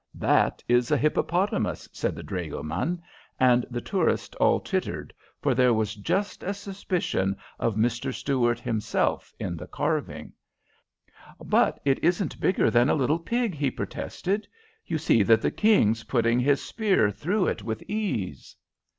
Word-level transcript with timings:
"That 0.17 0.63
is 0.67 0.89
a 0.89 0.97
hippopotamus," 0.97 1.87
said 1.93 2.15
the 2.15 2.23
dragoman; 2.23 3.03
and 3.39 3.67
the 3.69 3.81
tourists 3.81 4.33
all 4.37 4.59
tittered, 4.59 5.13
for 5.39 5.53
there 5.53 5.75
was 5.75 5.93
just 5.93 6.41
a 6.41 6.55
suspicion 6.55 7.37
of 7.59 7.75
Mr. 7.75 8.11
Stuart 8.11 8.59
himself 8.59 9.31
in 9.39 9.55
the 9.55 9.67
carving. 9.67 10.33
"But 11.39 11.79
it 11.85 12.03
isn't 12.03 12.39
bigger 12.39 12.71
than 12.71 12.89
a 12.89 12.95
little 12.95 13.19
pig," 13.19 13.53
he 13.53 13.69
protested. 13.69 14.47
"You 14.87 14.97
see 14.97 15.21
that 15.21 15.39
the 15.43 15.51
King 15.51 15.91
is 15.91 16.05
putting 16.05 16.39
his 16.39 16.63
spear 16.63 17.11
through 17.11 17.45
it 17.45 17.61
with 17.61 17.83
ease." 17.83 18.55